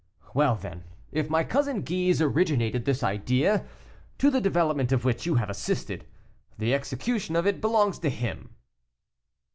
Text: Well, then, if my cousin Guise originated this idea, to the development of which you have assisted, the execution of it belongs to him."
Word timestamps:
Well, 0.33 0.55
then, 0.55 0.85
if 1.11 1.29
my 1.29 1.43
cousin 1.43 1.83
Guise 1.83 2.23
originated 2.23 2.85
this 2.85 3.03
idea, 3.03 3.67
to 4.17 4.31
the 4.31 4.41
development 4.41 4.91
of 4.91 5.05
which 5.05 5.27
you 5.27 5.35
have 5.35 5.51
assisted, 5.51 6.07
the 6.57 6.73
execution 6.73 7.35
of 7.35 7.45
it 7.45 7.61
belongs 7.61 7.99
to 7.99 8.09
him." 8.09 8.55